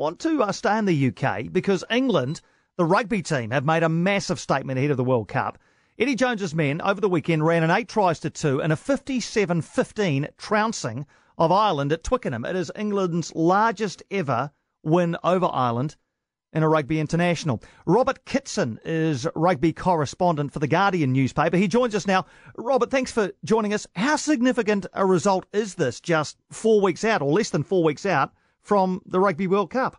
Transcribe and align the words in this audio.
want 0.00 0.18
to 0.18 0.42
uh, 0.42 0.50
stay 0.50 0.78
in 0.78 0.86
the 0.86 1.08
UK 1.08 1.52
because 1.52 1.84
England, 1.90 2.40
the 2.78 2.86
rugby 2.86 3.20
team, 3.20 3.50
have 3.50 3.66
made 3.66 3.82
a 3.82 3.88
massive 3.90 4.40
statement 4.40 4.78
ahead 4.78 4.90
of 4.90 4.96
the 4.96 5.04
World 5.04 5.28
Cup. 5.28 5.58
Eddie 5.98 6.14
Jones's 6.14 6.54
men 6.54 6.80
over 6.80 7.02
the 7.02 7.08
weekend 7.08 7.44
ran 7.44 7.62
an 7.62 7.70
eight 7.70 7.86
tries 7.86 8.18
to 8.20 8.30
two 8.30 8.62
and 8.62 8.72
a 8.72 8.76
57-15 8.76 10.30
trouncing 10.38 11.04
of 11.36 11.52
Ireland 11.52 11.92
at 11.92 12.02
Twickenham. 12.02 12.46
It 12.46 12.56
is 12.56 12.72
England's 12.74 13.34
largest 13.34 14.02
ever 14.10 14.52
win 14.82 15.18
over 15.22 15.50
Ireland 15.52 15.96
in 16.54 16.62
a 16.62 16.68
rugby 16.68 16.98
international. 16.98 17.62
Robert 17.84 18.24
Kitson 18.24 18.80
is 18.86 19.26
rugby 19.34 19.74
correspondent 19.74 20.50
for 20.50 20.60
the 20.60 20.66
Guardian 20.66 21.12
newspaper. 21.12 21.58
He 21.58 21.68
joins 21.68 21.94
us 21.94 22.06
now. 22.06 22.24
Robert, 22.56 22.90
thanks 22.90 23.12
for 23.12 23.32
joining 23.44 23.74
us. 23.74 23.86
How 23.94 24.16
significant 24.16 24.86
a 24.94 25.04
result 25.04 25.44
is 25.52 25.74
this 25.74 26.00
just 26.00 26.38
four 26.50 26.80
weeks 26.80 27.04
out 27.04 27.20
or 27.20 27.30
less 27.30 27.50
than 27.50 27.64
four 27.64 27.84
weeks 27.84 28.06
out 28.06 28.32
from 28.62 29.00
the 29.06 29.20
Rugby 29.20 29.46
World 29.46 29.70
Cup? 29.70 29.96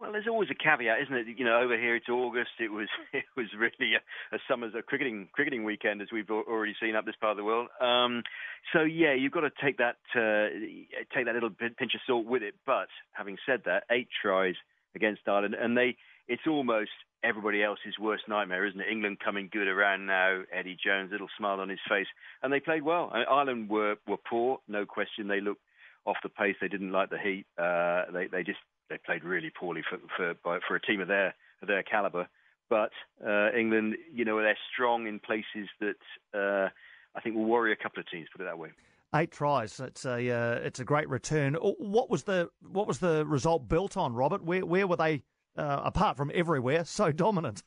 Well, 0.00 0.12
there's 0.12 0.26
always 0.28 0.50
a 0.50 0.54
caveat, 0.54 1.00
isn't 1.04 1.14
it? 1.14 1.38
You 1.38 1.46
know, 1.46 1.60
over 1.60 1.78
here 1.78 1.96
it's 1.96 2.10
August. 2.10 2.50
It 2.60 2.70
was 2.70 2.88
it 3.14 3.24
was 3.36 3.46
really 3.56 3.94
a, 3.94 4.36
a 4.36 4.38
summer's 4.48 4.74
a 4.76 4.82
cricketing 4.82 5.28
cricketing 5.32 5.64
weekend, 5.64 6.02
as 6.02 6.08
we've 6.12 6.28
already 6.30 6.74
seen 6.80 6.94
up 6.94 7.06
this 7.06 7.14
part 7.20 7.30
of 7.30 7.36
the 7.38 7.44
world. 7.44 7.68
Um, 7.80 8.22
so 8.72 8.82
yeah, 8.82 9.14
you've 9.14 9.32
got 9.32 9.40
to 9.40 9.50
take 9.62 9.78
that 9.78 9.96
uh, 10.14 10.52
take 11.14 11.24
that 11.24 11.34
little 11.34 11.50
pinch 11.50 11.94
of 11.94 12.00
salt 12.06 12.26
with 12.26 12.42
it. 12.42 12.54
But 12.66 12.88
having 13.12 13.38
said 13.46 13.62
that, 13.64 13.84
eight 13.90 14.08
tries 14.20 14.56
against 14.94 15.22
Ireland, 15.26 15.54
and 15.54 15.74
they 15.74 15.96
it's 16.28 16.46
almost 16.46 16.90
everybody 17.22 17.62
else's 17.62 17.98
worst 17.98 18.24
nightmare, 18.28 18.66
isn't 18.66 18.80
it? 18.80 18.88
England 18.90 19.18
coming 19.24 19.48
good 19.50 19.68
around 19.68 20.04
now. 20.04 20.42
Eddie 20.52 20.76
Jones, 20.84 21.12
little 21.12 21.28
smile 21.38 21.60
on 21.60 21.70
his 21.70 21.80
face, 21.88 22.08
and 22.42 22.52
they 22.52 22.60
played 22.60 22.82
well. 22.82 23.10
I 23.12 23.18
mean, 23.18 23.26
Ireland 23.30 23.70
were 23.70 23.96
were 24.06 24.18
poor, 24.18 24.58
no 24.68 24.84
question. 24.84 25.28
They 25.28 25.40
looked 25.40 25.62
off 26.04 26.16
the 26.22 26.28
pace. 26.28 26.56
They 26.60 26.68
didn't 26.68 26.92
like 26.92 27.10
the 27.10 27.18
heat. 27.18 27.46
Uh, 27.58 28.04
they 28.12 28.26
they 28.26 28.42
just 28.42 28.58
they 28.90 28.98
played 29.04 29.24
really 29.24 29.50
poorly 29.50 29.82
for 29.88 29.98
for 30.16 30.34
by, 30.44 30.58
for 30.66 30.76
a 30.76 30.80
team 30.80 31.00
of 31.00 31.08
their 31.08 31.34
of 31.62 31.68
their 31.68 31.82
caliber. 31.82 32.28
But 32.70 32.90
uh, 33.26 33.52
England, 33.52 33.96
you 34.12 34.24
know, 34.24 34.40
they're 34.40 34.58
strong 34.72 35.06
in 35.06 35.20
places 35.20 35.68
that 35.80 35.96
uh, 36.34 36.68
I 37.14 37.20
think 37.20 37.36
will 37.36 37.44
worry 37.44 37.72
a 37.72 37.76
couple 37.76 38.00
of 38.00 38.10
teams. 38.10 38.28
Put 38.32 38.42
it 38.42 38.44
that 38.44 38.58
way. 38.58 38.70
Eight 39.14 39.30
tries. 39.30 39.78
It's 39.78 40.04
a 40.04 40.30
uh, 40.30 40.54
it's 40.64 40.80
a 40.80 40.84
great 40.84 41.08
return. 41.08 41.56
Oh, 41.60 41.76
what 41.78 42.10
was 42.10 42.24
the 42.24 42.50
what 42.60 42.86
was 42.86 42.98
the 42.98 43.24
result 43.26 43.68
built 43.68 43.96
on, 43.96 44.14
Robert? 44.14 44.42
Where 44.42 44.66
where 44.66 44.86
were 44.86 44.96
they 44.96 45.22
uh, 45.56 45.82
apart 45.84 46.16
from 46.16 46.30
everywhere 46.34 46.84
so 46.84 47.12
dominant? 47.26 47.62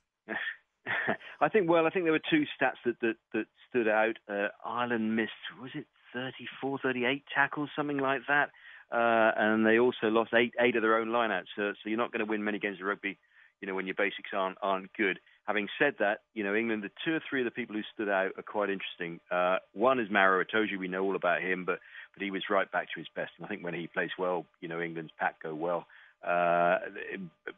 I 1.40 1.50
think 1.50 1.70
well, 1.70 1.86
I 1.86 1.90
think 1.90 2.06
there 2.06 2.12
were 2.12 2.22
two 2.30 2.46
stats 2.60 2.78
that 2.86 3.00
that, 3.02 3.16
that 3.34 3.46
stood 3.70 3.88
out. 3.88 4.18
Uh, 4.30 4.48
Ireland 4.66 5.16
missed 5.16 5.32
was 5.62 5.72
it 5.76 5.86
34, 6.14 6.80
38 6.80 7.24
tackles, 7.34 7.70
something 7.76 7.98
like 7.98 8.22
that, 8.28 8.50
uh, 8.92 9.32
and 9.38 9.66
they 9.66 9.80
also 9.80 10.08
lost 10.08 10.34
eight 10.34 10.54
eight 10.60 10.76
of 10.76 10.82
their 10.82 10.98
own 10.98 11.10
lineouts. 11.10 11.48
So, 11.56 11.74
so 11.74 11.90
you're 11.90 11.98
not 11.98 12.12
going 12.12 12.26
to 12.26 12.30
win 12.30 12.44
many 12.44 12.60
games 12.60 12.80
of 12.82 12.88
rugby, 12.88 13.18
you 13.62 13.68
know, 13.68 13.76
when 13.76 13.86
your 13.86 13.96
basics 13.96 14.32
aren't 14.34 14.58
aren't 14.62 14.92
good. 14.94 15.20
Having 15.46 15.68
said 15.80 15.96
that, 16.00 16.22
you 16.34 16.44
know, 16.44 16.56
England, 16.56 16.84
the 16.84 16.92
two 17.06 17.14
or 17.14 17.22
three 17.30 17.40
of 17.40 17.46
the 17.46 17.52
people 17.52 17.76
who 17.76 17.82
stood 17.94 18.10
out 18.10 18.32
are 18.38 18.44
quite 18.44 18.70
interesting. 18.70 19.20
Uh, 19.32 19.58
one 19.74 20.00
is 20.00 20.10
Maro 20.10 20.44
Itoje. 20.44 20.78
We 20.78 20.90
know 20.90 21.04
all 21.04 21.16
about 21.16 21.42
him, 21.42 21.64
but 21.66 21.80
but 22.14 22.24
he 22.24 22.32
was 22.32 22.44
right 22.50 22.70
back 22.72 22.88
to 22.94 23.00
his 23.00 23.08
best. 23.16 23.32
And 23.38 23.46
I 23.46 23.50
think 23.50 23.64
when 23.64 23.74
he 23.74 23.88
plays 23.88 24.10
well, 24.18 24.46
you 24.60 24.68
know, 24.68 24.82
England's 24.82 25.14
pack 25.20 25.42
go 25.42 25.54
well. 25.54 25.86
Uh, 26.26 26.80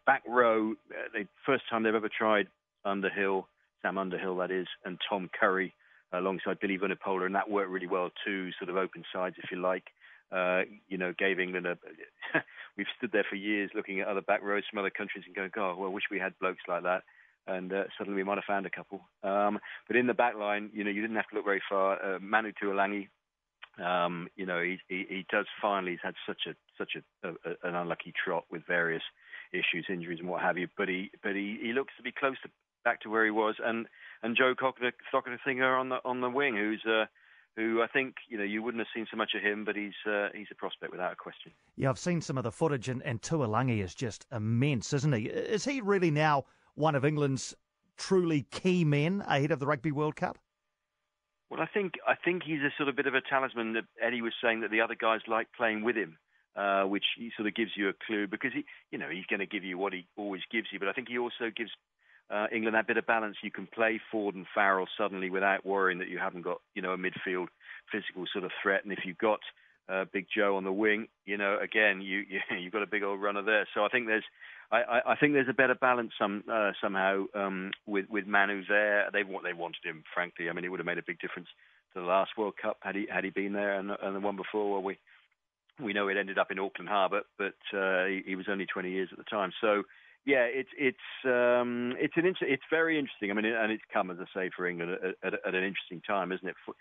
back 0.05 0.21
row, 0.27 0.73
uh, 0.91 1.09
the 1.13 1.27
first 1.45 1.63
time 1.69 1.83
they've 1.83 1.95
ever 1.95 2.09
tried 2.09 2.47
Underhill, 2.85 3.47
Sam 3.81 3.97
Underhill, 3.97 4.37
that 4.37 4.51
is, 4.51 4.67
and 4.85 4.97
Tom 5.09 5.29
Curry 5.39 5.73
alongside 6.11 6.59
Billy 6.59 6.77
Vunipola, 6.77 7.25
and 7.25 7.35
that 7.35 7.49
worked 7.49 7.69
really 7.69 7.87
well 7.87 8.09
too. 8.25 8.51
Sort 8.59 8.69
of 8.69 8.77
open 8.77 9.03
sides, 9.13 9.35
if 9.41 9.51
you 9.51 9.61
like. 9.61 9.85
Uh, 10.31 10.61
you 10.87 10.97
know, 10.97 11.13
gave 11.17 11.39
England 11.39 11.65
a. 11.65 11.77
we've 12.77 12.87
stood 12.97 13.11
there 13.11 13.25
for 13.27 13.35
years 13.35 13.71
looking 13.73 13.99
at 13.99 14.07
other 14.07 14.21
back 14.21 14.43
rows 14.43 14.63
from 14.69 14.79
other 14.79 14.91
countries 14.91 15.23
and 15.25 15.35
going, 15.35 15.49
God, 15.53 15.77
well, 15.77 15.89
I 15.89 15.93
wish 15.93 16.03
we 16.11 16.19
had 16.19 16.37
blokes 16.39 16.61
like 16.67 16.83
that 16.83 17.03
and 17.49 17.73
uh, 17.73 17.83
suddenly 17.97 18.17
we 18.17 18.23
might 18.23 18.37
have 18.37 18.43
found 18.45 18.65
a 18.65 18.69
couple. 18.69 19.01
Um, 19.23 19.59
but 19.87 19.95
in 19.95 20.07
the 20.07 20.13
back 20.13 20.35
line, 20.35 20.69
you 20.73 20.83
know, 20.83 20.91
you 20.91 21.01
didn't 21.01 21.15
have 21.15 21.27
to 21.29 21.35
look 21.35 21.45
very 21.45 21.61
far. 21.67 22.15
Uh, 22.15 22.19
Manu 22.19 22.51
Tuilagi, 22.51 23.07
um, 23.83 24.27
you 24.35 24.45
know, 24.45 24.61
he, 24.61 24.77
he, 24.87 25.05
he 25.09 25.25
does 25.31 25.45
finally. 25.61 25.91
He's 25.91 25.99
had 26.03 26.15
such 26.27 26.41
a 26.47 26.55
such 26.77 26.93
a, 26.95 27.29
a, 27.29 27.67
an 27.67 27.75
unlucky 27.75 28.13
trot 28.23 28.45
with 28.51 28.63
various 28.67 29.03
issues, 29.51 29.85
injuries, 29.89 30.19
and 30.19 30.29
what 30.29 30.41
have 30.41 30.57
you. 30.57 30.67
But 30.77 30.89
he 30.89 31.11
but 31.23 31.35
he, 31.35 31.57
he 31.61 31.73
looks 31.73 31.93
to 31.97 32.03
be 32.03 32.11
close 32.11 32.35
to 32.43 32.49
back 32.83 33.01
to 33.01 33.09
where 33.09 33.25
he 33.25 33.31
was. 33.31 33.55
And 33.63 33.87
and 34.23 34.35
Joe 34.37 34.53
Cokanasiga 34.55 35.79
on 35.79 35.89
the 35.89 35.97
on 36.05 36.21
the 36.21 36.29
wing, 36.29 36.55
who's 36.55 36.83
uh, 36.85 37.05
who 37.55 37.81
I 37.81 37.87
think 37.87 38.15
you 38.27 38.37
know 38.37 38.43
you 38.43 38.61
wouldn't 38.61 38.79
have 38.79 38.87
seen 38.95 39.07
so 39.09 39.17
much 39.17 39.31
of 39.35 39.41
him, 39.41 39.65
but 39.65 39.75
he's 39.75 39.93
uh, 40.05 40.29
he's 40.33 40.47
a 40.51 40.55
prospect 40.55 40.91
without 40.91 41.13
a 41.13 41.15
question. 41.15 41.51
Yeah, 41.75 41.89
I've 41.89 41.99
seen 41.99 42.21
some 42.21 42.37
of 42.37 42.43
the 42.43 42.51
footage, 42.51 42.89
and, 42.89 43.01
and 43.03 43.21
Tuilagi 43.21 43.83
is 43.83 43.95
just 43.95 44.25
immense, 44.31 44.93
isn't 44.93 45.13
he? 45.13 45.25
Is 45.27 45.65
he 45.65 45.81
really 45.81 46.11
now? 46.11 46.45
one 46.79 46.95
of 46.95 47.03
England's 47.03 47.53
truly 47.97 48.43
key 48.43 48.85
men 48.85 49.21
ahead 49.27 49.51
of 49.51 49.59
the 49.59 49.67
Rugby 49.67 49.91
World 49.91 50.15
Cup? 50.15 50.37
Well, 51.49 51.61
I 51.61 51.65
think 51.65 51.93
I 52.07 52.13
think 52.15 52.43
he's 52.43 52.61
a 52.61 52.71
sort 52.77 52.87
of 52.89 52.95
bit 52.95 53.07
of 53.07 53.15
a 53.15 53.21
talisman 53.21 53.73
that 53.73 53.83
Eddie 54.01 54.21
was 54.21 54.33
saying 54.41 54.61
that 54.61 54.71
the 54.71 54.81
other 54.81 54.95
guys 54.95 55.19
like 55.27 55.47
playing 55.57 55.83
with 55.83 55.97
him, 55.97 56.17
uh, 56.55 56.83
which 56.83 57.05
he 57.17 57.31
sort 57.35 57.47
of 57.47 57.55
gives 57.55 57.71
you 57.75 57.89
a 57.89 57.93
clue 58.05 58.27
because 58.27 58.51
he, 58.53 58.63
you 58.91 58.97
know, 58.97 59.09
he's 59.09 59.25
going 59.25 59.39
to 59.39 59.47
give 59.47 59.63
you 59.63 59.77
what 59.77 59.91
he 59.91 60.07
always 60.15 60.41
gives 60.51 60.67
you, 60.71 60.79
but 60.79 60.87
I 60.87 60.93
think 60.93 61.09
he 61.09 61.17
also 61.17 61.51
gives 61.55 61.71
uh, 62.29 62.47
England 62.51 62.75
that 62.75 62.87
bit 62.87 62.97
of 62.97 63.05
balance. 63.05 63.37
You 63.41 63.51
can 63.51 63.67
play 63.67 63.99
Ford 64.11 64.35
and 64.35 64.45
Farrell 64.53 64.87
suddenly 64.97 65.29
without 65.29 65.65
worrying 65.65 65.99
that 65.99 66.09
you 66.09 66.19
haven't 66.19 66.43
got, 66.43 66.61
you 66.75 66.81
know, 66.81 66.93
a 66.93 66.97
midfield 66.97 67.47
physical 67.91 68.25
sort 68.31 68.45
of 68.45 68.51
threat, 68.61 68.83
and 68.83 68.93
if 68.93 68.99
you've 69.05 69.17
got 69.17 69.39
uh, 69.89 70.05
Big 70.13 70.27
Joe 70.33 70.55
on 70.55 70.63
the 70.63 70.71
wing, 70.71 71.07
you 71.25 71.37
know, 71.37 71.57
again, 71.59 72.01
you, 72.01 72.19
you 72.29 72.39
you've 72.57 72.73
got 72.73 72.83
a 72.83 72.87
big 72.87 73.03
old 73.03 73.21
runner 73.21 73.41
there. 73.41 73.67
So 73.73 73.83
I 73.83 73.89
think 73.89 74.07
there's 74.07 74.25
I, 74.71 75.01
I 75.05 75.15
think 75.15 75.33
there's 75.33 75.49
a 75.49 75.53
better 75.53 75.73
balance 75.73 76.11
some 76.19 76.43
uh, 76.51 76.71
somehow 76.81 77.25
um, 77.33 77.71
with 77.87 78.05
with 78.09 78.27
Manu 78.27 78.63
there. 78.67 79.09
They 79.11 79.23
what 79.23 79.43
they 79.43 79.53
wanted 79.53 79.83
him, 79.83 80.03
frankly. 80.13 80.49
I 80.49 80.53
mean, 80.53 80.63
it 80.63 80.69
would 80.69 80.79
have 80.79 80.85
made 80.85 80.99
a 80.99 81.05
big 81.05 81.19
difference 81.19 81.47
to 81.93 82.01
the 82.01 82.05
last 82.05 82.31
World 82.37 82.53
Cup 82.61 82.77
had 82.81 82.95
he 82.95 83.07
had 83.11 83.23
he 83.23 83.31
been 83.31 83.53
there, 83.53 83.73
and, 83.79 83.89
and 83.89 84.15
the 84.15 84.19
one 84.19 84.35
before. 84.35 84.73
Well, 84.73 84.83
we 84.83 84.99
we 85.81 85.93
know 85.93 86.07
it 86.07 86.17
ended 86.17 86.37
up 86.37 86.51
in 86.51 86.59
Auckland 86.59 86.89
Harbour, 86.89 87.21
but 87.37 87.55
uh, 87.75 88.05
he, 88.05 88.21
he 88.27 88.35
was 88.35 88.47
only 88.49 88.65
20 88.65 88.91
years 88.91 89.09
at 89.11 89.17
the 89.17 89.23
time. 89.23 89.51
So 89.61 89.83
yeah, 90.25 90.45
it's 90.45 90.69
it's 90.77 90.97
um, 91.25 91.95
it's 91.97 92.13
an 92.17 92.25
inter- 92.25 92.45
it's 92.45 92.63
very 92.69 92.99
interesting. 92.99 93.31
I 93.31 93.33
mean, 93.33 93.45
and 93.45 93.71
it's 93.71 93.83
come 93.91 94.11
as 94.11 94.17
I 94.19 94.25
say 94.33 94.49
for 94.55 94.67
England 94.67 94.91
at, 94.91 95.33
at, 95.33 95.39
at 95.47 95.55
an 95.55 95.63
interesting 95.63 96.01
time, 96.05 96.31
isn't 96.31 96.47
it? 96.47 96.55
Four, 96.65 96.75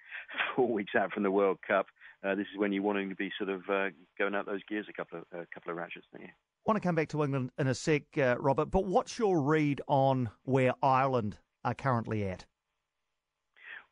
four, 0.56 0.68
weeks 0.68 0.92
out 0.98 1.12
from 1.12 1.22
the 1.22 1.30
World 1.30 1.58
Cup, 1.66 1.86
uh, 2.24 2.34
this 2.34 2.46
is 2.52 2.58
when 2.58 2.72
you're 2.72 2.82
wanting 2.82 3.08
to 3.08 3.14
be 3.14 3.30
sort 3.38 3.50
of 3.50 3.62
uh, 3.70 3.90
going 4.18 4.34
out 4.34 4.46
those 4.46 4.62
gears 4.68 4.86
a 4.88 4.92
couple 4.92 5.18
of 5.18 5.24
a 5.32 5.46
couple 5.54 5.70
of 5.70 5.76
ratchets. 5.76 6.06
There. 6.12 6.22
I 6.22 6.70
want 6.70 6.82
to 6.82 6.86
come 6.86 6.94
back 6.94 7.08
to 7.10 7.22
England 7.22 7.50
in 7.58 7.68
a 7.68 7.74
sec, 7.74 8.02
uh, 8.18 8.36
Robert. 8.38 8.66
But 8.66 8.84
what's 8.84 9.18
your 9.18 9.40
read 9.40 9.80
on 9.86 10.30
where 10.44 10.74
Ireland 10.82 11.38
are 11.64 11.74
currently 11.74 12.28
at? 12.28 12.44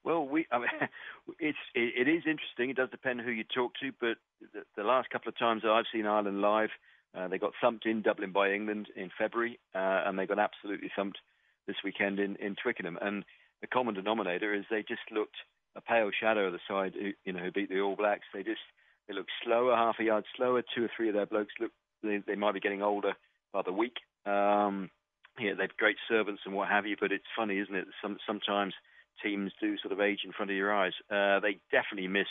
Well, 0.05 0.27
we, 0.27 0.47
I 0.53 0.59
mean, 0.59 0.69
it's 1.41 1.59
it, 1.75 2.07
it 2.07 2.11
is 2.11 2.25
interesting. 2.27 2.71
It 2.71 2.77
does 2.77 2.91
depend 2.91 3.21
who 3.21 3.31
you 3.31 3.45
talk 3.45 3.73
to, 3.81 3.93
but 4.01 4.19
the, 4.53 4.63
the 4.77 4.85
last 4.85 5.11
couple 5.11 5.29
of 5.29 5.39
times 5.39 5.63
that 5.63 5.71
I've 5.71 5.87
seen 5.93 6.07
Ireland 6.07 6.41
live, 6.41 6.71
uh, 7.17 7.29
they 7.29 7.39
got 7.39 7.53
thumped 7.61 7.87
in 7.87 8.03
Dublin 8.03 8.33
by 8.33 8.53
England 8.53 8.89
in 8.95 9.11
February, 9.19 9.59
uh, 9.75 10.03
and 10.07 10.19
they 10.19 10.27
got 10.27 10.39
absolutely 10.39 10.91
thumped 10.95 11.19
this 11.67 11.77
weekend 11.83 12.19
in, 12.19 12.37
in 12.37 12.57
Twickenham. 12.63 12.99
And 13.01 13.25
the 13.61 13.67
common 13.67 13.95
denominator 13.95 14.55
is 14.55 14.65
they 14.71 14.83
just 14.83 15.11
looked 15.11 15.37
a 15.77 15.81
pale 15.81 16.11
shadow 16.19 16.47
of 16.47 16.53
the 16.53 16.59
side 16.69 16.95
who, 16.95 17.13
you 17.25 17.33
know, 17.33 17.41
who 17.41 17.53
beat 17.53 17.69
the 17.69 17.81
All 17.81 17.97
Blacks. 17.97 18.27
They 18.33 18.43
just 18.43 18.61
they 19.09 19.15
look 19.15 19.27
slower, 19.45 19.75
half 19.75 19.97
a 20.01 20.05
yard 20.05 20.25
slower. 20.37 20.63
Two 20.63 20.85
or 20.85 20.91
three 20.97 21.09
of 21.09 21.15
their 21.15 21.27
blokes 21.27 21.55
look 21.61 21.73
they, 22.03 22.19
they 22.27 22.35
might 22.35 22.55
be 22.55 22.61
getting 22.61 22.83
older 22.83 23.15
by 23.53 23.63
the 23.63 23.73
week. 23.73 23.97
Um, 24.27 24.91
yeah, 25.39 25.53
they've 25.59 25.77
great 25.77 25.97
servants 26.09 26.43
and 26.45 26.55
what 26.55 26.69
have 26.69 26.87
you, 26.87 26.97
but 26.99 27.13
it's 27.13 27.25
funny, 27.37 27.59
isn't 27.59 27.75
it? 27.75 27.87
Some, 28.03 28.17
sometimes 28.27 28.75
teams 29.23 29.53
do 29.61 29.77
sort 29.79 29.93
of 29.93 30.01
age 30.01 30.21
in 30.25 30.33
front 30.33 30.51
of 30.51 30.57
your 30.57 30.75
eyes. 30.75 30.93
Uh, 31.11 31.41
they 31.41 31.59
definitely 31.71 32.09
miss 32.09 32.29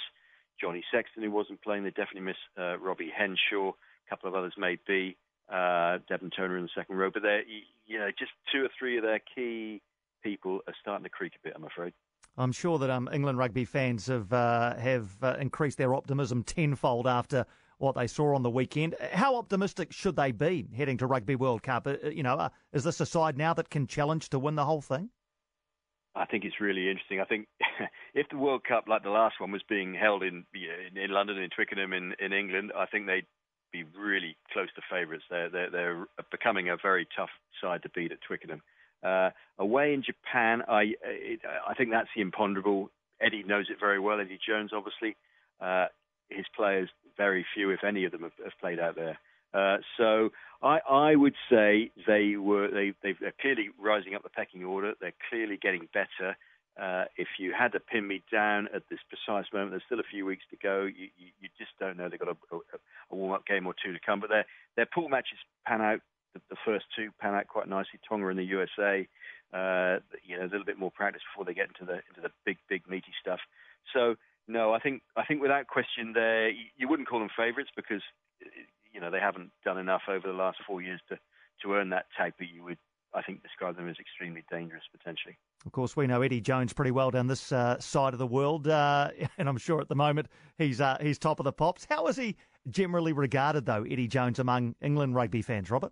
Johnny 0.59 0.83
Sexton, 0.91 1.23
who 1.23 1.31
wasn't 1.31 1.61
playing. 1.61 1.83
They 1.83 1.89
definitely 1.89 2.21
miss 2.21 2.37
uh, 2.57 2.77
Robbie 2.77 3.11
Henshaw. 3.15 3.73
A 4.05 4.09
couple 4.09 4.29
of 4.29 4.35
others 4.35 4.53
may 4.57 4.77
be. 4.87 5.17
Uh, 5.49 5.99
Devin 6.09 6.31
Toner 6.35 6.57
in 6.57 6.63
the 6.63 6.69
second 6.75 6.95
row, 6.95 7.11
but 7.13 7.21
they're 7.21 7.43
you 7.85 7.99
know 7.99 8.09
just 8.17 8.31
two 8.51 8.63
or 8.65 8.69
three 8.79 8.97
of 8.97 9.03
their 9.03 9.21
key 9.35 9.81
people 10.23 10.59
are 10.67 10.73
starting 10.81 11.03
to 11.03 11.09
creak 11.09 11.33
a 11.35 11.47
bit. 11.47 11.53
I'm 11.55 11.63
afraid. 11.63 11.93
I'm 12.37 12.51
sure 12.51 12.79
that 12.79 12.89
um, 12.89 13.07
England 13.13 13.37
rugby 13.37 13.63
fans 13.63 14.07
have 14.07 14.33
uh, 14.33 14.75
have 14.75 15.11
uh, 15.21 15.35
increased 15.39 15.77
their 15.77 15.93
optimism 15.93 16.43
tenfold 16.43 17.07
after 17.07 17.45
what 17.77 17.95
they 17.95 18.07
saw 18.07 18.35
on 18.35 18.41
the 18.41 18.49
weekend. 18.49 18.95
How 19.11 19.35
optimistic 19.35 19.91
should 19.91 20.15
they 20.15 20.31
be 20.31 20.67
heading 20.75 20.97
to 20.97 21.07
Rugby 21.07 21.35
World 21.35 21.63
Cup? 21.63 21.87
Uh, 21.87 22.09
you 22.09 22.23
know, 22.23 22.35
uh, 22.35 22.49
is 22.73 22.83
this 22.83 22.99
a 22.99 23.05
side 23.05 23.37
now 23.37 23.53
that 23.53 23.69
can 23.69 23.87
challenge 23.87 24.29
to 24.29 24.39
win 24.39 24.55
the 24.55 24.65
whole 24.65 24.81
thing? 24.81 25.09
I 26.15 26.25
think 26.25 26.45
it's 26.45 26.61
really 26.61 26.89
interesting. 26.89 27.19
I 27.19 27.25
think 27.25 27.47
if 28.13 28.27
the 28.29 28.37
World 28.37 28.63
Cup, 28.63 28.85
like 28.87 29.03
the 29.03 29.09
last 29.09 29.39
one, 29.39 29.51
was 29.51 29.63
being 29.67 29.93
held 29.93 30.23
in 30.23 30.45
in, 30.53 30.97
in 30.97 31.11
London, 31.11 31.37
in 31.37 31.49
Twickenham, 31.49 31.93
in, 31.93 32.13
in 32.19 32.33
England, 32.33 32.71
I 32.75 32.85
think 32.85 33.05
they'd 33.05 33.27
be 33.71 33.83
really 33.97 34.35
close 34.51 34.69
to 34.75 34.81
favourites. 34.89 35.23
They're, 35.29 35.49
they're 35.49 35.69
they're 35.69 36.07
becoming 36.31 36.69
a 36.69 36.77
very 36.81 37.07
tough 37.15 37.29
side 37.61 37.83
to 37.83 37.89
beat 37.89 38.11
at 38.11 38.19
Twickenham. 38.21 38.61
Uh, 39.03 39.29
away 39.59 39.93
in 39.93 40.03
Japan, 40.03 40.63
I 40.67 40.93
it, 41.03 41.41
I 41.67 41.73
think 41.73 41.91
that's 41.91 42.09
the 42.15 42.21
imponderable. 42.21 42.89
Eddie 43.21 43.43
knows 43.43 43.67
it 43.69 43.77
very 43.79 43.99
well. 43.99 44.19
Eddie 44.19 44.39
Jones, 44.45 44.71
obviously, 44.73 45.15
uh, 45.61 45.87
his 46.29 46.45
players 46.55 46.89
very 47.17 47.45
few, 47.53 47.69
if 47.69 47.83
any 47.83 48.03
of 48.05 48.11
them, 48.11 48.23
have, 48.23 48.33
have 48.43 48.59
played 48.59 48.79
out 48.79 48.95
there. 48.95 49.17
Uh, 49.53 49.77
so 49.97 50.29
I, 50.61 50.79
I 50.89 51.15
would 51.15 51.35
say 51.49 51.91
they 52.07 52.35
were 52.35 52.69
they, 52.69 52.93
they're 53.01 53.33
clearly 53.39 53.69
rising 53.79 54.15
up 54.15 54.23
the 54.23 54.29
pecking 54.29 54.63
order. 54.65 54.93
They're 54.99 55.13
clearly 55.29 55.57
getting 55.61 55.87
better. 55.93 56.35
Uh, 56.77 57.05
if 57.15 57.27
you 57.39 57.53
had 57.57 57.71
to 57.71 57.79
pin 57.79 58.05
me 58.05 58.21
down 58.29 58.67
at 58.75 58.83
this 58.89 58.99
precise 59.07 59.45
moment, 59.53 59.71
there's 59.71 59.83
still 59.85 60.01
a 60.01 60.11
few 60.11 60.25
weeks 60.25 60.43
to 60.49 60.57
go. 60.57 60.83
You, 60.83 61.07
you, 61.15 61.31
you 61.39 61.49
just 61.57 61.71
don't 61.79 61.95
know. 61.95 62.09
They've 62.09 62.19
got 62.19 62.35
a, 62.35 62.55
a, 62.55 62.59
warm-up 63.15 63.45
game 63.45 63.67
or 63.67 63.73
two 63.73 63.93
to 63.93 63.99
come, 64.05 64.19
but 64.19 64.29
their 64.29 64.45
their 64.75 64.85
pool 64.85 65.09
matches 65.09 65.37
pan 65.65 65.81
out. 65.81 66.01
The, 66.33 66.41
the 66.49 66.57
first 66.65 66.85
two 66.95 67.11
pan 67.19 67.33
out 67.33 67.47
quite 67.47 67.67
nicely. 67.67 67.99
Tonga 68.07 68.27
and 68.27 68.39
the 68.39 68.43
USA. 68.43 69.07
Uh, 69.53 69.99
you 70.23 70.37
know, 70.37 70.43
a 70.43 70.51
little 70.51 70.65
bit 70.65 70.77
more 70.77 70.91
practice 70.91 71.21
before 71.31 71.45
they 71.45 71.53
get 71.53 71.69
into 71.69 71.85
the 71.85 72.01
into 72.09 72.21
the 72.21 72.31
big, 72.45 72.57
big 72.67 72.83
meaty 72.89 73.13
stuff. 73.21 73.39
So 73.93 74.15
no, 74.47 74.73
I 74.73 74.79
think 74.79 75.01
I 75.15 75.23
think 75.25 75.41
without 75.41 75.67
question, 75.67 76.13
they 76.13 76.53
you 76.77 76.87
wouldn't 76.87 77.07
call 77.07 77.19
them 77.19 77.29
favourites 77.35 77.71
because 77.75 78.01
you 78.91 78.99
know 78.99 79.09
they 79.09 79.19
haven't 79.19 79.51
done 79.63 79.77
enough 79.77 80.03
over 80.07 80.27
the 80.27 80.33
last 80.33 80.57
four 80.67 80.81
years 80.81 80.99
to 81.09 81.17
to 81.63 81.73
earn 81.73 81.89
that 81.89 82.05
tag, 82.17 82.33
but 82.37 82.47
you 82.53 82.63
would 82.63 82.77
I 83.13 83.21
think 83.21 83.41
describe 83.41 83.77
them 83.77 83.89
as 83.89 83.97
extremely 83.99 84.43
dangerous 84.51 84.83
potentially. 84.91 85.37
Of 85.65 85.71
course, 85.71 85.95
we 85.95 86.05
know 86.05 86.21
Eddie 86.21 86.41
Jones 86.41 86.73
pretty 86.73 86.91
well 86.91 87.11
down 87.11 87.27
this 87.27 87.51
uh, 87.51 87.79
side 87.79 88.13
of 88.13 88.19
the 88.19 88.27
world, 88.27 88.67
uh, 88.67 89.09
and 89.37 89.49
I'm 89.49 89.57
sure 89.57 89.81
at 89.81 89.87
the 89.87 89.95
moment 89.95 90.27
he's 90.57 90.81
uh, 90.81 90.97
he's 91.01 91.17
top 91.17 91.39
of 91.39 91.45
the 91.45 91.53
pops. 91.53 91.85
How 91.89 92.07
is 92.07 92.17
he 92.17 92.35
generally 92.69 93.13
regarded, 93.13 93.65
though, 93.65 93.83
Eddie 93.83 94.07
Jones 94.07 94.39
among 94.39 94.75
England 94.81 95.15
rugby 95.15 95.41
fans, 95.41 95.69
Robert? 95.69 95.91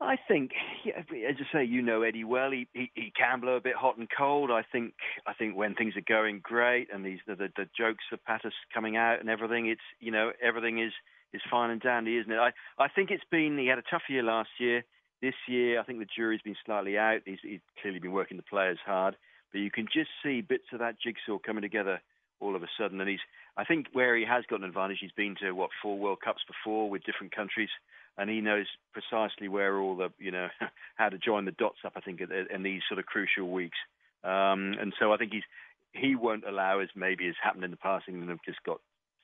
I 0.00 0.16
think, 0.28 0.50
yeah, 0.84 0.98
as 0.98 1.36
I 1.40 1.52
say, 1.52 1.64
you 1.64 1.80
know 1.80 2.02
Eddie 2.02 2.24
well. 2.24 2.50
He, 2.50 2.68
he 2.74 2.90
he 2.94 3.12
can 3.16 3.40
blow 3.40 3.56
a 3.56 3.60
bit 3.60 3.76
hot 3.76 3.96
and 3.96 4.08
cold. 4.14 4.50
I 4.50 4.62
think 4.62 4.92
I 5.26 5.32
think 5.32 5.56
when 5.56 5.74
things 5.74 5.94
are 5.96 6.02
going 6.06 6.40
great 6.42 6.88
and 6.92 7.04
these 7.04 7.20
the 7.26 7.34
the, 7.34 7.48
the 7.56 7.68
jokes 7.76 8.04
of 8.12 8.22
Patus 8.24 8.52
coming 8.74 8.96
out 8.96 9.20
and 9.20 9.30
everything, 9.30 9.68
it's 9.68 9.80
you 9.98 10.12
know 10.12 10.32
everything 10.42 10.82
is 10.82 10.92
is 11.32 11.40
fine 11.50 11.70
and 11.70 11.80
dandy, 11.80 12.18
isn't 12.18 12.30
it? 12.30 12.38
I 12.38 12.50
I 12.78 12.88
think 12.88 13.10
it's 13.10 13.24
been 13.30 13.56
he 13.56 13.68
had 13.68 13.78
a 13.78 13.90
tough 13.90 14.02
year 14.10 14.22
last 14.22 14.50
year. 14.58 14.84
This 15.22 15.34
year, 15.48 15.80
I 15.80 15.84
think 15.84 15.98
the 15.98 16.06
jury's 16.14 16.42
been 16.42 16.56
slightly 16.66 16.98
out. 16.98 17.22
He's, 17.24 17.38
he's 17.42 17.60
clearly 17.80 18.00
been 18.00 18.12
working 18.12 18.36
the 18.36 18.42
players 18.42 18.78
hard, 18.84 19.16
but 19.50 19.60
you 19.60 19.70
can 19.70 19.86
just 19.90 20.10
see 20.22 20.42
bits 20.42 20.66
of 20.74 20.80
that 20.80 21.00
jigsaw 21.00 21.38
coming 21.38 21.62
together 21.62 22.02
all 22.40 22.56
of 22.56 22.62
a 22.62 22.68
sudden. 22.78 23.00
And 23.00 23.08
he's, 23.08 23.20
I 23.56 23.64
think, 23.64 23.86
where 23.92 24.16
he 24.16 24.24
has 24.24 24.44
got 24.48 24.60
an 24.60 24.66
advantage, 24.66 24.98
he's 25.00 25.12
been 25.12 25.36
to 25.40 25.52
what 25.52 25.70
four 25.82 25.98
World 25.98 26.18
Cups 26.24 26.42
before 26.46 26.90
with 26.90 27.04
different 27.04 27.34
countries, 27.34 27.70
and 28.18 28.30
he 28.30 28.40
knows 28.40 28.66
precisely 28.92 29.48
where 29.48 29.78
all 29.78 29.96
the, 29.96 30.10
you 30.18 30.30
know, 30.30 30.48
how 30.96 31.08
to 31.08 31.18
join 31.18 31.44
the 31.44 31.52
dots 31.52 31.78
up. 31.84 31.92
I 31.96 32.00
think 32.00 32.20
in 32.20 32.62
these 32.62 32.82
sort 32.88 32.98
of 32.98 33.06
crucial 33.06 33.50
weeks. 33.50 33.78
Um, 34.24 34.74
and 34.80 34.92
so 34.98 35.12
I 35.12 35.16
think 35.16 35.32
he's 35.32 35.44
he 35.92 36.14
won't 36.14 36.46
allow, 36.46 36.80
as 36.80 36.88
maybe 36.94 37.26
has 37.26 37.34
happened 37.42 37.64
in 37.64 37.70
the 37.70 37.76
past, 37.76 38.06
England 38.08 38.30
have 38.30 38.44
just 38.44 38.62
got 38.64 38.80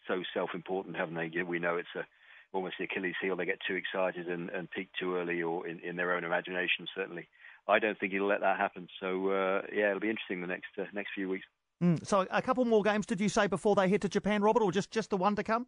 so 0.08 0.23
self-important, 0.35 0.97
haven't 0.97 1.15
they? 1.15 1.43
We 1.43 1.58
know 1.58 1.76
it's 1.76 1.94
a 1.97 2.05
almost 2.53 2.75
the 2.79 2.85
Achilles 2.85 3.15
heel. 3.20 3.37
They 3.37 3.47
get 3.47 3.58
too 3.67 3.75
excited 3.75 4.29
and, 4.29 4.50
and 4.50 4.70
peak 4.70 4.88
too 4.99 5.17
early, 5.17 5.43
or 5.43 5.67
in, 5.67 5.81
in 5.81 5.97
their 5.97 6.15
own 6.15 6.25
imagination. 6.25 6.87
Certainly, 6.94 7.29
I 7.69 7.79
don't 7.79 7.99
think 7.99 8.12
he'll 8.12 8.26
let 8.26 8.41
that 8.41 8.58
happen. 8.58 8.88
So 9.00 9.29
uh, 9.31 9.62
yeah, 9.73 9.88
it'll 9.88 10.00
be 10.00 10.11
interesting 10.11 10.41
the 10.41 10.47
next 10.47 10.70
uh, 10.79 10.85
next 10.93 11.11
few 11.15 11.29
weeks. 11.29 11.47
Mm, 11.82 12.06
so 12.06 12.26
a 12.31 12.40
couple 12.40 12.64
more 12.64 12.82
games, 12.82 13.06
did 13.06 13.20
you 13.20 13.29
say 13.29 13.49
before 13.49 13.75
they 13.75 13.88
head 13.88 14.02
to 14.02 14.08
Japan, 14.08 14.43
Robert, 14.43 14.62
or 14.62 14.70
just 14.70 14.90
just 14.90 15.11
the 15.11 15.17
one 15.17 15.34
to 15.37 15.43
come? 15.43 15.67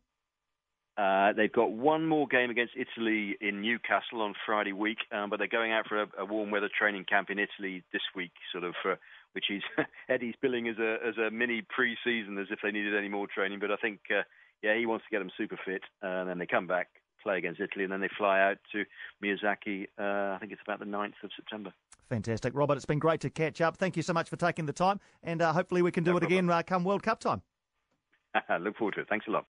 Uh, 0.96 1.32
they've 1.32 1.52
got 1.52 1.72
one 1.72 2.06
more 2.06 2.28
game 2.28 2.50
against 2.50 2.74
Italy 2.76 3.36
in 3.40 3.60
Newcastle 3.60 4.22
on 4.22 4.32
Friday 4.46 4.72
week, 4.72 4.98
um, 5.10 5.28
but 5.28 5.40
they're 5.40 5.48
going 5.48 5.72
out 5.72 5.88
for 5.88 6.02
a, 6.02 6.06
a, 6.18 6.24
warm 6.24 6.52
weather 6.52 6.68
training 6.78 7.04
camp 7.04 7.30
in 7.30 7.40
Italy 7.40 7.82
this 7.92 8.02
week, 8.14 8.30
sort 8.52 8.62
of, 8.62 8.74
uh, 8.88 8.94
which 9.32 9.46
is 9.50 9.60
Eddie's 10.08 10.36
billing 10.40 10.68
as 10.68 10.78
a 10.78 10.98
as 11.04 11.18
a 11.18 11.32
mini 11.32 11.62
pre-season, 11.68 12.38
as 12.38 12.46
if 12.50 12.60
they 12.62 12.70
needed 12.70 12.94
any 12.94 13.08
more 13.08 13.26
training. 13.26 13.58
But 13.58 13.72
I 13.72 13.76
think 13.76 13.98
uh, 14.08 14.22
yeah, 14.62 14.78
he 14.78 14.86
wants 14.86 15.04
to 15.04 15.10
get 15.10 15.18
them 15.18 15.30
super 15.36 15.58
fit, 15.66 15.82
uh, 16.00 16.06
and 16.06 16.28
then 16.28 16.38
they 16.38 16.46
come 16.46 16.68
back, 16.68 16.88
play 17.24 17.38
against 17.38 17.60
Italy, 17.60 17.82
and 17.84 17.92
then 17.92 18.00
they 18.00 18.10
fly 18.16 18.40
out 18.40 18.58
to 18.70 18.84
Miyazaki. 19.22 19.86
Uh, 19.98 20.34
I 20.34 20.38
think 20.38 20.52
it's 20.52 20.62
about 20.64 20.78
the 20.78 20.84
9th 20.84 21.14
of 21.24 21.30
September. 21.34 21.72
Fantastic, 22.08 22.54
Robert. 22.54 22.76
It's 22.76 22.84
been 22.84 23.00
great 23.00 23.20
to 23.22 23.30
catch 23.30 23.60
up. 23.60 23.76
Thank 23.76 23.96
you 23.96 24.02
so 24.02 24.12
much 24.12 24.28
for 24.28 24.36
taking 24.36 24.66
the 24.66 24.72
time, 24.72 25.00
and 25.24 25.42
uh, 25.42 25.52
hopefully 25.52 25.82
we 25.82 25.90
can 25.90 26.04
do 26.04 26.12
no 26.12 26.18
it 26.18 26.20
problem. 26.20 26.38
again 26.38 26.50
uh, 26.50 26.62
come 26.62 26.84
World 26.84 27.02
Cup 27.02 27.18
time. 27.18 27.42
Look 28.60 28.76
forward 28.76 28.94
to 28.94 29.00
it. 29.00 29.08
Thanks 29.08 29.26
a 29.26 29.30
lot. 29.32 29.42